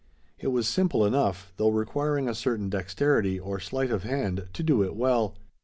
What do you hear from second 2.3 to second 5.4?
certain dexterity, or sleight of hand, to do it well.